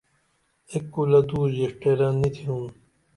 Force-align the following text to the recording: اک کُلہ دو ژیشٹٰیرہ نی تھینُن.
اک 0.71 0.83
کُلہ 0.93 1.21
دو 1.29 1.39
ژیشٹٰیرہ 1.55 2.07
نی 2.19 2.29
تھینُن. 2.35 2.63